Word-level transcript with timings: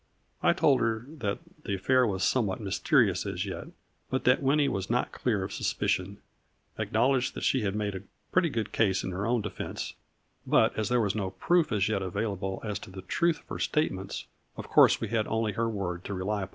I 0.41 0.53
told 0.53 0.81
her 0.81 1.05
that 1.19 1.37
the 1.63 1.75
affair 1.75 2.07
was 2.07 2.23
somewhat 2.23 2.59
mysterious 2.59 3.23
as 3.27 3.45
yet, 3.45 3.67
but 4.09 4.23
that 4.23 4.41
Winnie 4.41 4.67
was 4.67 4.89
not 4.89 5.11
clear 5.11 5.43
of 5.43 5.53
suspicion; 5.53 6.17
acknowledged 6.79 7.35
that 7.35 7.43
she 7.43 7.61
had 7.61 7.75
made 7.75 7.93
a 7.93 8.01
pretty 8.31 8.49
good 8.49 8.71
case 8.71 9.03
in 9.03 9.11
her 9.11 9.27
own 9.27 9.41
de 9.41 9.51
fense, 9.51 9.93
but, 10.43 10.75
as 10.75 10.89
there 10.89 10.99
was 11.01 11.13
no 11.13 11.29
proof 11.29 11.71
as 11.71 11.87
yet 11.87 12.01
available 12.01 12.59
as 12.65 12.79
to 12.79 12.89
the 12.89 13.03
truth 13.03 13.41
of 13.41 13.47
her 13.49 13.59
statements, 13.59 14.25
of 14.57 14.67
course 14.69 14.99
we 14.99 15.09
had 15.09 15.27
only 15.27 15.51
her 15.51 15.69
word 15.69 16.03
to 16.05 16.15
rely 16.15 16.41
upon. 16.41 16.49